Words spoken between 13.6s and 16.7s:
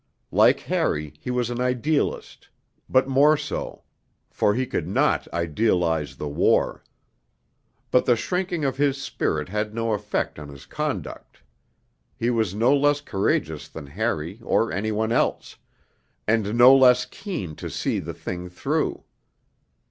than Harry or any one else, and